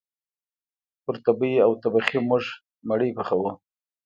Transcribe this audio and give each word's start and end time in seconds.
پر 1.03 1.15
تبۍ 1.25 1.53
او 1.65 1.71
تبخي 1.83 2.19
موږ 2.29 2.43
مړۍ 2.87 3.11
پخوو 3.17 3.51